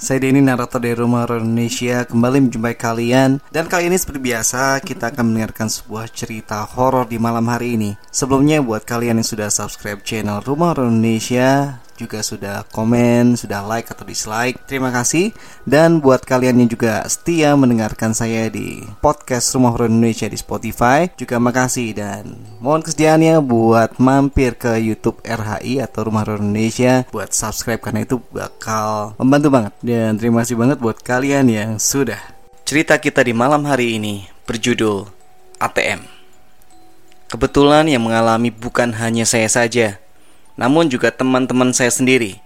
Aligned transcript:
Saya 0.00 0.16
Denny, 0.16 0.40
narator 0.40 0.80
dari 0.80 0.96
Rumah 0.96 1.28
Horor 1.28 1.44
Indonesia, 1.44 2.08
kembali 2.08 2.48
menjumpai 2.48 2.72
kalian. 2.72 3.36
Dan 3.52 3.68
kali 3.68 3.92
ini 3.92 4.00
seperti 4.00 4.32
biasa, 4.32 4.80
kita 4.80 5.12
akan 5.12 5.28
mendengarkan 5.28 5.68
sebuah 5.68 6.08
cerita 6.08 6.64
horor 6.64 7.04
di 7.04 7.20
malam 7.20 7.44
hari 7.44 7.76
ini. 7.76 8.00
Sebelumnya, 8.08 8.64
buat 8.64 8.88
kalian 8.88 9.20
yang 9.20 9.28
sudah 9.28 9.52
subscribe 9.52 10.00
channel 10.00 10.40
Rumah 10.40 10.72
Horor 10.72 10.88
Indonesia, 10.88 11.84
juga 12.00 12.24
sudah 12.24 12.64
komen, 12.72 13.36
sudah 13.36 13.60
like 13.68 13.92
atau 13.92 14.08
dislike. 14.08 14.56
Terima 14.64 14.88
kasih. 14.88 15.36
Dan 15.68 16.00
buat 16.00 16.24
kalian 16.24 16.64
yang 16.64 16.70
juga 16.72 17.04
setia 17.04 17.52
mendengarkan 17.52 18.16
saya 18.16 18.48
di 18.48 18.80
podcast 19.04 19.52
Rumah 19.52 19.76
Horor 19.76 19.92
Indonesia 19.92 20.24
di 20.24 20.40
Spotify, 20.40 21.12
juga 21.20 21.36
makasih 21.36 21.92
dan 21.92 22.40
mohon 22.64 22.80
kesediaannya 22.80 23.44
buat 23.44 24.00
mampir 24.00 24.56
ke 24.56 24.80
YouTube 24.80 25.20
RHI 25.20 25.84
atau 25.84 26.08
Rumah 26.08 26.24
Horor 26.24 26.40
Indonesia 26.40 27.04
buat 27.12 27.36
subscribe 27.36 27.84
karena 27.84 28.08
itu 28.08 28.16
bakal 28.32 29.12
membantu 29.20 29.48
banget. 29.52 29.72
Dan 29.84 30.16
terima 30.16 30.40
kasih 30.40 30.56
banget 30.56 30.80
buat 30.80 30.96
kalian 31.04 31.52
yang 31.52 31.70
sudah. 31.76 32.18
Cerita 32.64 32.96
kita 32.96 33.20
di 33.20 33.36
malam 33.36 33.68
hari 33.68 34.00
ini 34.00 34.24
berjudul 34.48 35.04
ATM. 35.60 36.20
Kebetulan 37.30 37.86
yang 37.86 38.02
mengalami 38.02 38.50
bukan 38.50 38.90
hanya 38.98 39.22
saya 39.22 39.46
saja, 39.46 40.02
namun 40.60 40.92
juga 40.92 41.08
teman-teman 41.08 41.72
saya 41.72 41.88
sendiri. 41.88 42.36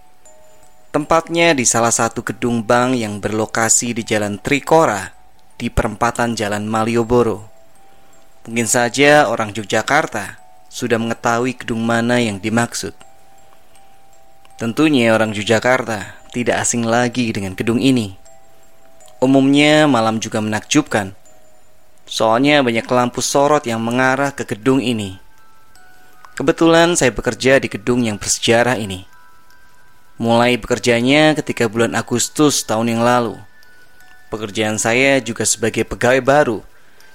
Tempatnya 0.95 1.51
di 1.51 1.67
salah 1.67 1.91
satu 1.91 2.23
gedung 2.23 2.63
bank 2.63 2.95
yang 2.95 3.19
berlokasi 3.19 3.91
di 3.91 4.07
Jalan 4.07 4.39
Trikora 4.39 5.11
di 5.59 5.67
perempatan 5.67 6.31
Jalan 6.39 6.63
Malioboro. 6.63 7.51
Mungkin 8.47 8.71
saja 8.71 9.27
orang 9.27 9.51
Yogyakarta 9.51 10.39
sudah 10.71 10.95
mengetahui 10.95 11.59
gedung 11.59 11.83
mana 11.83 12.23
yang 12.23 12.39
dimaksud. 12.39 12.95
Tentunya 14.55 15.11
orang 15.11 15.35
Yogyakarta 15.35 16.15
tidak 16.31 16.63
asing 16.63 16.87
lagi 16.87 17.27
dengan 17.35 17.59
gedung 17.59 17.83
ini. 17.83 18.15
Umumnya 19.19 19.91
malam 19.91 20.23
juga 20.23 20.39
menakjubkan, 20.39 21.11
soalnya 22.07 22.63
banyak 22.63 22.87
lampu 22.87 23.19
sorot 23.19 23.67
yang 23.67 23.83
mengarah 23.83 24.31
ke 24.31 24.47
gedung 24.47 24.79
ini. 24.79 25.24
Kebetulan 26.35 26.99
saya 26.99 27.15
bekerja 27.15 27.63
di 27.63 27.71
gedung 27.71 28.03
yang 28.03 28.19
bersejarah 28.19 28.75
ini. 28.75 29.07
Mulai 30.19 30.59
bekerjanya 30.59 31.31
ketika 31.31 31.63
bulan 31.71 31.95
Agustus 31.95 32.59
tahun 32.67 32.91
yang 32.91 33.07
lalu. 33.07 33.39
Pekerjaan 34.27 34.75
saya 34.75 35.23
juga 35.23 35.47
sebagai 35.47 35.87
pegawai 35.87 36.19
baru, 36.19 36.59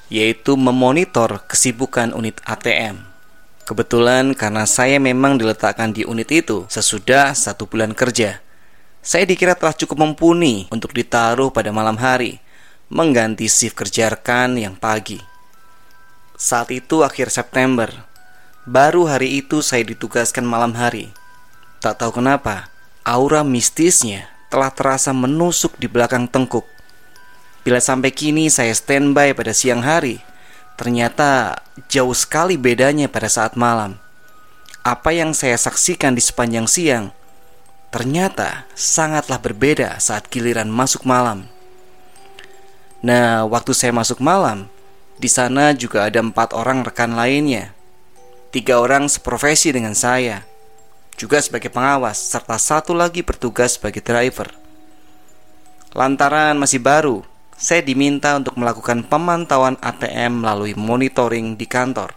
yaitu 0.09 0.57
memonitor 0.57 1.37
kesibukan 1.45 2.17
unit 2.17 2.41
ATM. 2.49 3.05
Kebetulan 3.69 4.33
karena 4.33 4.65
saya 4.65 4.97
memang 4.97 5.37
diletakkan 5.37 5.93
di 5.93 6.09
unit 6.09 6.33
itu 6.33 6.65
sesudah 6.73 7.37
satu 7.37 7.69
bulan 7.69 7.93
kerja. 7.93 8.41
Saya 9.05 9.29
dikira 9.29 9.53
telah 9.53 9.77
cukup 9.77 10.01
mumpuni 10.01 10.65
untuk 10.73 10.97
ditaruh 10.97 11.53
pada 11.53 11.69
malam 11.69 12.01
hari, 12.01 12.41
mengganti 12.89 13.53
shift 13.53 13.77
kerja 13.77 14.17
rekan 14.17 14.57
yang 14.57 14.81
pagi. 14.81 15.21
Saat 16.41 16.73
itu 16.73 17.05
akhir 17.05 17.29
September, 17.29 18.09
Baru 18.69 19.09
hari 19.09 19.41
itu 19.41 19.65
saya 19.65 19.81
ditugaskan 19.89 20.45
malam 20.45 20.77
hari. 20.77 21.17
Tak 21.81 21.97
tahu 22.05 22.21
kenapa, 22.21 22.69
aura 23.09 23.41
mistisnya 23.41 24.29
telah 24.53 24.69
terasa 24.69 25.17
menusuk 25.17 25.81
di 25.81 25.89
belakang 25.89 26.29
tengkuk. 26.29 26.69
Bila 27.65 27.81
sampai 27.81 28.13
kini 28.13 28.53
saya 28.53 28.77
standby 28.77 29.33
pada 29.33 29.57
siang 29.57 29.81
hari, 29.81 30.21
ternyata 30.77 31.65
jauh 31.89 32.13
sekali 32.13 32.61
bedanya 32.61 33.09
pada 33.09 33.33
saat 33.33 33.57
malam. 33.57 33.97
Apa 34.85 35.17
yang 35.17 35.33
saya 35.33 35.57
saksikan 35.57 36.13
di 36.13 36.21
sepanjang 36.21 36.69
siang 36.69 37.17
ternyata 37.89 38.69
sangatlah 38.77 39.41
berbeda 39.41 39.97
saat 40.05 40.29
giliran 40.29 40.69
masuk 40.69 41.09
malam. 41.09 41.49
Nah, 43.01 43.49
waktu 43.49 43.73
saya 43.73 43.97
masuk 43.97 44.21
malam, 44.21 44.69
di 45.17 45.33
sana 45.33 45.73
juga 45.73 46.05
ada 46.05 46.21
empat 46.21 46.53
orang 46.53 46.85
rekan 46.85 47.17
lainnya 47.17 47.73
Tiga 48.51 48.83
orang 48.83 49.07
seprofesi 49.07 49.71
dengan 49.71 49.95
saya, 49.95 50.43
juga 51.15 51.39
sebagai 51.39 51.71
pengawas, 51.71 52.19
serta 52.19 52.59
satu 52.59 52.91
lagi 52.99 53.23
bertugas 53.23 53.79
sebagai 53.79 54.03
driver. 54.03 54.51
Lantaran 55.95 56.59
masih 56.59 56.83
baru, 56.83 57.23
saya 57.55 57.79
diminta 57.79 58.35
untuk 58.35 58.59
melakukan 58.59 59.07
pemantauan 59.07 59.79
ATM 59.79 60.43
melalui 60.43 60.75
monitoring 60.75 61.55
di 61.55 61.67
kantor. 61.71 62.11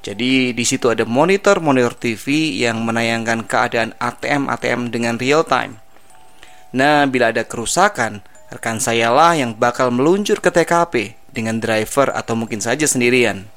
Jadi 0.00 0.56
di 0.56 0.64
situ 0.64 0.88
ada 0.88 1.04
monitor-monitor 1.04 1.92
TV 1.92 2.56
yang 2.64 2.80
menayangkan 2.80 3.44
keadaan 3.44 3.92
ATM-ATM 4.00 4.88
dengan 4.88 5.20
real 5.20 5.44
time. 5.44 5.76
Nah, 6.72 7.04
bila 7.04 7.36
ada 7.36 7.44
kerusakan, 7.44 8.24
rekan 8.48 8.80
saya 8.80 9.12
lah 9.12 9.36
yang 9.36 9.52
bakal 9.60 9.92
meluncur 9.92 10.40
ke 10.40 10.48
TKP 10.48 11.20
dengan 11.36 11.60
driver 11.60 12.08
atau 12.16 12.32
mungkin 12.32 12.64
saja 12.64 12.88
sendirian. 12.88 13.53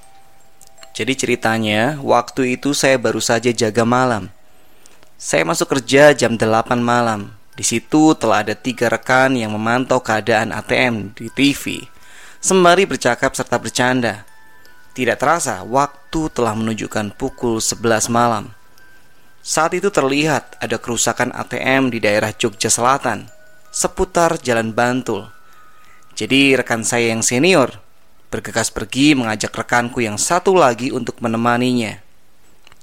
Jadi 0.98 1.14
ceritanya, 1.14 2.02
waktu 2.02 2.58
itu 2.58 2.74
saya 2.74 2.98
baru 2.98 3.22
saja 3.22 3.54
jaga 3.54 3.86
malam. 3.86 4.34
Saya 5.14 5.46
masuk 5.46 5.78
kerja 5.78 6.10
jam 6.18 6.42
8 6.42 6.74
malam. 6.82 7.38
Di 7.54 7.62
situ 7.62 8.18
telah 8.18 8.42
ada 8.42 8.58
tiga 8.58 8.90
rekan 8.90 9.38
yang 9.38 9.54
memantau 9.54 10.02
keadaan 10.02 10.50
ATM 10.50 11.14
di 11.14 11.30
TV. 11.30 11.86
Sembari 12.42 12.90
bercakap 12.90 13.38
serta 13.38 13.62
bercanda. 13.62 14.26
Tidak 14.98 15.22
terasa, 15.22 15.62
waktu 15.62 16.34
telah 16.34 16.58
menunjukkan 16.58 17.14
pukul 17.14 17.62
11 17.62 18.10
malam. 18.10 18.58
Saat 19.46 19.78
itu 19.78 19.94
terlihat 19.94 20.58
ada 20.58 20.82
kerusakan 20.82 21.30
ATM 21.30 21.94
di 21.94 22.02
daerah 22.02 22.34
Jogja 22.34 22.74
Selatan, 22.74 23.30
seputar 23.70 24.42
Jalan 24.42 24.74
Bantul. 24.74 25.30
Jadi 26.18 26.58
rekan 26.58 26.82
saya 26.82 27.14
yang 27.14 27.22
senior 27.22 27.86
bergegas 28.28 28.68
pergi 28.68 29.16
mengajak 29.16 29.52
rekanku 29.56 30.04
yang 30.04 30.20
satu 30.20 30.52
lagi 30.52 30.92
untuk 30.92 31.20
menemaninya. 31.24 32.04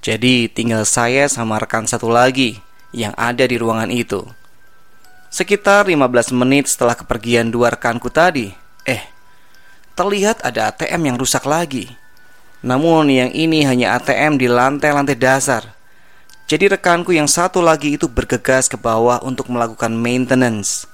Jadi 0.05 0.53
tinggal 0.53 0.85
saya 0.85 1.29
sama 1.33 1.57
rekan 1.57 1.89
satu 1.89 2.13
lagi 2.13 2.61
yang 2.93 3.17
ada 3.17 3.45
di 3.49 3.57
ruangan 3.57 3.89
itu. 3.89 4.25
Sekitar 5.33 5.91
15 5.91 6.31
menit 6.31 6.71
setelah 6.71 6.95
kepergian 6.95 7.51
dua 7.51 7.75
rekanku 7.75 8.07
tadi, 8.13 8.55
eh, 8.87 9.03
terlihat 9.99 10.45
ada 10.47 10.71
ATM 10.71 11.11
yang 11.11 11.17
rusak 11.19 11.43
lagi. 11.43 11.91
Namun 12.65 13.11
yang 13.11 13.31
ini 13.35 13.67
hanya 13.67 13.99
ATM 13.99 14.39
di 14.39 14.49
lantai-lantai 14.49 15.19
dasar. 15.19 15.75
Jadi 16.45 16.77
rekanku 16.77 17.17
yang 17.17 17.27
satu 17.27 17.65
lagi 17.65 17.97
itu 17.97 18.07
bergegas 18.07 18.69
ke 18.69 18.77
bawah 18.77 19.21
untuk 19.25 19.49
melakukan 19.49 19.93
maintenance. 19.93 20.85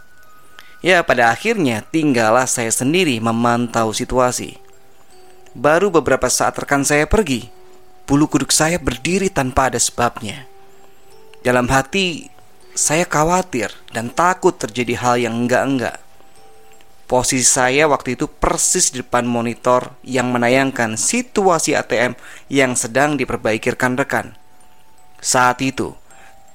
Ya, 0.80 1.04
pada 1.04 1.28
akhirnya 1.28 1.84
tinggallah 1.92 2.48
saya 2.48 2.72
sendiri 2.72 3.20
memantau 3.20 3.92
situasi. 3.92 4.56
Baru 5.52 5.92
beberapa 5.92 6.24
saat 6.32 6.56
rekan 6.56 6.88
saya 6.88 7.04
pergi, 7.04 7.52
bulu 8.08 8.24
kuduk 8.24 8.48
saya 8.48 8.80
berdiri 8.80 9.28
tanpa 9.28 9.68
ada 9.68 9.76
sebabnya. 9.76 10.48
Dalam 11.44 11.68
hati, 11.68 12.32
saya 12.72 13.04
khawatir 13.04 13.68
dan 13.92 14.08
takut 14.08 14.56
terjadi 14.56 14.94
hal 14.96 15.16
yang 15.20 15.44
enggak-enggak. 15.44 16.00
Posisi 17.04 17.44
saya 17.44 17.84
waktu 17.84 18.16
itu 18.16 18.30
persis 18.30 18.88
di 18.88 19.04
depan 19.04 19.28
monitor 19.28 19.92
yang 20.00 20.32
menayangkan 20.32 20.96
situasi 20.96 21.76
ATM 21.76 22.16
yang 22.48 22.72
sedang 22.72 23.20
diperbaiki 23.20 23.76
rekan-rekan. 23.76 24.32
Saat 25.20 25.60
itu, 25.60 25.92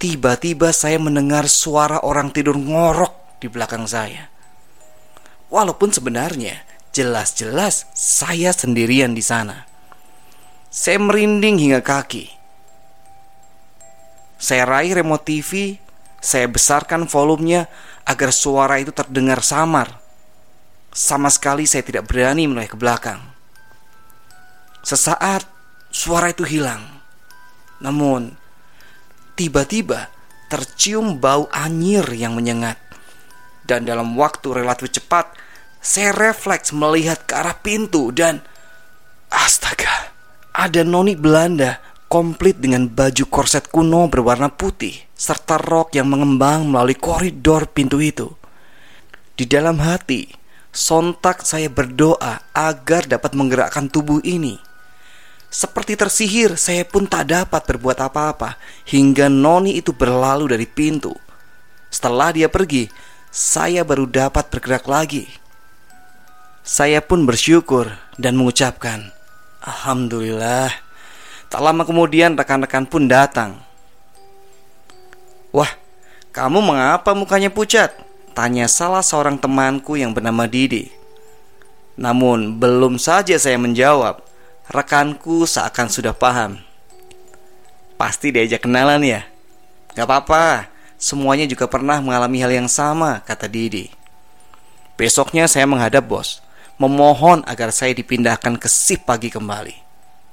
tiba-tiba 0.01 0.73
saya 0.73 0.97
mendengar 0.97 1.45
suara 1.45 2.01
orang 2.01 2.33
tidur 2.33 2.57
ngorok 2.57 3.24
di 3.45 3.49
belakang 3.53 3.85
saya. 3.85 4.33
Walaupun 5.53 5.93
sebenarnya 5.93 6.65
jelas-jelas 6.89 7.85
saya 7.93 8.49
sendirian 8.49 9.13
di 9.13 9.21
sana. 9.21 9.69
Saya 10.73 10.97
merinding 10.97 11.61
hingga 11.61 11.85
kaki. 11.85 12.33
Saya 14.41 14.65
raih 14.65 14.97
remote 14.97 15.23
TV, 15.23 15.77
saya 16.19 16.49
besarkan 16.49 17.05
volumenya 17.05 17.69
agar 18.03 18.33
suara 18.33 18.81
itu 18.81 18.89
terdengar 18.91 19.45
samar. 19.45 20.01
Sama 20.89 21.29
sekali 21.29 21.69
saya 21.69 21.85
tidak 21.85 22.09
berani 22.09 22.49
menoleh 22.49 22.67
ke 22.67 22.75
belakang. 22.75 23.21
Sesaat 24.81 25.45
suara 25.93 26.33
itu 26.33 26.43
hilang. 26.43 26.83
Namun, 27.79 28.35
tiba-tiba 29.35 30.11
tercium 30.47 31.19
bau 31.19 31.49
anyir 31.51 32.05
yang 32.15 32.37
menyengat. 32.37 32.84
Dan 33.65 33.89
dalam 33.89 34.13
waktu 34.13 34.53
relatif 34.53 34.93
cepat, 34.93 35.33
saya 35.81 36.13
refleks 36.13 36.69
melihat 36.69 37.25
ke 37.25 37.33
arah 37.33 37.57
pintu 37.57 38.13
dan 38.13 38.45
astaga, 39.33 40.13
ada 40.53 40.85
noni 40.85 41.17
Belanda 41.17 41.81
komplit 42.05 42.61
dengan 42.61 42.85
baju 42.85 43.25
korset 43.25 43.67
kuno 43.67 44.05
berwarna 44.05 44.53
putih 44.53 44.93
serta 45.17 45.57
rok 45.57 45.97
yang 45.97 46.05
mengembang 46.07 46.69
melalui 46.69 46.93
koridor 46.93 47.65
pintu 47.69 47.97
itu. 47.97 48.29
Di 49.35 49.49
dalam 49.49 49.81
hati, 49.81 50.29
sontak 50.69 51.43
saya 51.43 51.67
berdoa 51.67 52.45
agar 52.53 53.09
dapat 53.09 53.33
menggerakkan 53.33 53.89
tubuh 53.89 54.21
ini. 54.21 54.61
Seperti 55.49 55.95
tersihir, 55.95 56.59
saya 56.59 56.83
pun 56.83 57.07
tak 57.07 57.31
dapat 57.31 57.63
berbuat 57.63 57.99
apa-apa 57.99 58.59
hingga 58.91 59.31
noni 59.31 59.79
itu 59.79 59.95
berlalu 59.95 60.51
dari 60.51 60.67
pintu. 60.67 61.15
Setelah 61.87 62.35
dia 62.35 62.51
pergi, 62.51 62.91
saya 63.35 63.83
baru 63.83 64.07
dapat 64.07 64.47
bergerak 64.47 64.87
lagi. 64.87 65.27
Saya 66.63 67.03
pun 67.03 67.27
bersyukur 67.27 67.91
dan 68.15 68.39
mengucapkan, 68.39 69.11
"Alhamdulillah." 69.59 70.71
Tak 71.51 71.59
lama 71.59 71.83
kemudian, 71.83 72.39
rekan-rekan 72.39 72.87
pun 72.87 73.11
datang. 73.11 73.59
"Wah, 75.51 75.67
kamu 76.31 76.63
mengapa 76.63 77.11
mukanya 77.11 77.51
pucat?" 77.51 77.91
tanya 78.31 78.71
salah 78.71 79.03
seorang 79.03 79.35
temanku 79.35 79.99
yang 79.99 80.15
bernama 80.15 80.47
Didi. 80.47 80.91
Namun, 81.99 82.55
belum 82.55 82.95
saja 82.99 83.35
saya 83.35 83.59
menjawab, 83.59 84.23
rekanku 84.71 85.43
seakan 85.43 85.87
sudah 85.87 86.15
paham. 86.15 86.59
Pasti 87.95 88.35
diajak 88.35 88.67
kenalan 88.67 89.03
ya? 89.03 89.23
Gak 89.95 90.03
apa-apa, 90.03 90.74
Semuanya 90.95 91.45
juga 91.45 91.67
pernah 91.67 91.99
mengalami 91.99 92.39
hal 92.39 92.51
yang 92.55 92.69
sama, 92.71 93.19
kata 93.23 93.51
Didi. 93.51 93.91
Besoknya 94.95 95.45
saya 95.51 95.67
menghadap 95.67 96.07
bos, 96.07 96.39
memohon 96.79 97.43
agar 97.43 97.75
saya 97.75 97.91
dipindahkan 97.91 98.55
ke 98.55 98.71
sip 98.71 99.03
pagi 99.03 99.27
kembali. 99.27 99.75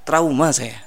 Trauma 0.06 0.54
saya. 0.54 0.78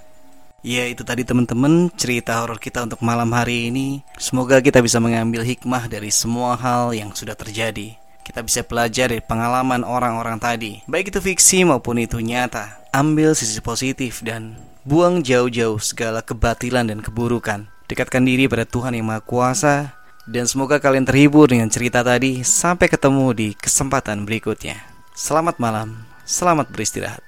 Ya 0.65 0.89
itu 0.89 1.05
tadi 1.05 1.21
teman-teman 1.21 1.93
cerita 1.93 2.41
horor 2.41 2.57
kita 2.57 2.87
untuk 2.87 3.03
malam 3.05 3.29
hari 3.35 3.69
ini. 3.69 4.01
Semoga 4.17 4.63
kita 4.63 4.81
bisa 4.81 4.97
mengambil 4.97 5.45
hikmah 5.45 5.85
dari 5.85 6.09
semua 6.09 6.57
hal 6.57 6.95
yang 6.95 7.13
sudah 7.13 7.37
terjadi. 7.37 7.93
Kita 8.25 8.41
bisa 8.41 8.65
belajar 8.65 9.13
dari 9.13 9.21
pengalaman 9.21 9.85
orang-orang 9.85 10.41
tadi, 10.41 10.81
baik 10.89 11.13
itu 11.13 11.21
fiksi 11.21 11.61
maupun 11.61 12.01
itu 12.01 12.17
nyata. 12.17 12.81
Ambil 12.89 13.37
sisi 13.37 13.61
positif 13.61 14.25
dan 14.25 14.57
buang 14.81 15.21
jauh-jauh 15.21 15.77
segala 15.77 16.25
kebatilan 16.25 16.89
dan 16.89 17.05
keburukan. 17.05 17.74
Dekatkan 17.85 18.25
diri 18.25 18.49
pada 18.49 18.65
Tuhan 18.65 18.97
yang 18.97 19.05
Maha 19.05 19.21
Kuasa 19.21 19.93
dan 20.25 20.49
semoga 20.49 20.81
kalian 20.81 21.05
terhibur 21.05 21.45
dengan 21.45 21.69
cerita 21.69 22.01
tadi. 22.01 22.41
Sampai 22.41 22.89
ketemu 22.89 23.29
di 23.37 23.47
kesempatan 23.53 24.25
berikutnya. 24.25 24.81
Selamat 25.13 25.61
malam, 25.61 26.01
selamat 26.25 26.73
beristirahat. 26.73 27.21